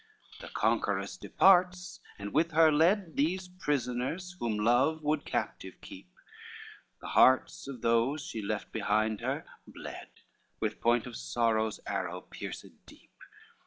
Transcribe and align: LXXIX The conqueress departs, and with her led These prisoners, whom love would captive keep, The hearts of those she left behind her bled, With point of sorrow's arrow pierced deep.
LXXIX 0.01 0.41
The 0.41 0.53
conqueress 0.59 1.17
departs, 1.17 1.99
and 2.17 2.33
with 2.33 2.53
her 2.53 2.71
led 2.71 3.15
These 3.17 3.49
prisoners, 3.49 4.35
whom 4.39 4.57
love 4.57 5.03
would 5.03 5.25
captive 5.25 5.75
keep, 5.79 6.09
The 7.01 7.09
hearts 7.09 7.67
of 7.67 7.81
those 7.83 8.23
she 8.25 8.41
left 8.41 8.71
behind 8.71 9.21
her 9.21 9.45
bled, 9.67 10.07
With 10.59 10.81
point 10.81 11.05
of 11.05 11.15
sorrow's 11.15 11.79
arrow 11.85 12.21
pierced 12.21 12.65
deep. 12.87 13.13